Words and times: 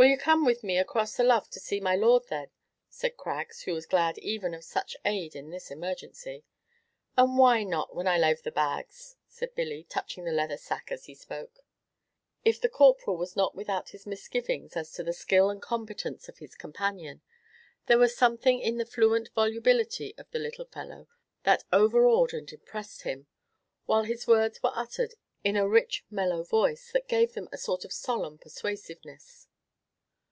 "Will 0.00 0.06
you 0.06 0.16
come 0.16 0.44
with 0.44 0.62
me 0.62 0.78
across 0.78 1.16
the 1.16 1.24
lough, 1.24 1.48
and 1.52 1.54
see 1.60 1.80
my 1.80 1.96
lord, 1.96 2.28
then?" 2.28 2.50
said 2.88 3.16
Craggs, 3.16 3.62
who 3.62 3.72
was 3.72 3.84
glad 3.84 4.16
even 4.18 4.54
of 4.54 4.62
such 4.62 4.96
aid 5.04 5.34
in 5.34 5.50
his 5.50 5.72
emergency. 5.72 6.44
"And 7.16 7.36
why 7.36 7.64
not, 7.64 7.96
when 7.96 8.06
I 8.06 8.16
lave 8.16 8.42
the 8.44 8.52
bags?" 8.52 9.16
said 9.26 9.56
Billy, 9.56 9.82
touching 9.82 10.24
the 10.24 10.30
leather 10.30 10.56
sack 10.56 10.92
as 10.92 11.06
he 11.06 11.16
spoke. 11.16 11.58
If 12.44 12.60
the 12.60 12.68
Corporal 12.68 13.16
was 13.16 13.34
not 13.34 13.56
without 13.56 13.88
his 13.88 14.06
misgivings 14.06 14.76
as 14.76 14.92
to 14.92 15.02
the 15.02 15.12
skill 15.12 15.50
and 15.50 15.60
competence 15.60 16.28
of 16.28 16.38
his 16.38 16.54
companion, 16.54 17.20
there 17.86 17.98
was 17.98 18.16
something 18.16 18.60
in 18.60 18.76
the 18.78 18.86
fluent 18.86 19.30
volubility 19.34 20.14
of 20.16 20.30
the 20.30 20.38
little 20.38 20.66
fellow 20.66 21.08
that 21.42 21.64
overawed 21.72 22.32
and 22.32 22.52
impressed 22.52 23.02
him, 23.02 23.26
while 23.86 24.04
his 24.04 24.28
words 24.28 24.62
were 24.62 24.70
uttered 24.76 25.14
in 25.42 25.56
a 25.56 25.68
rich 25.68 26.04
mellow 26.08 26.44
voice, 26.44 26.92
that 26.92 27.08
gave 27.08 27.32
them 27.32 27.48
a 27.50 27.58
sort 27.58 27.84
of 27.84 27.92
solemn 27.92 28.38
persuasiveness. 28.38 29.46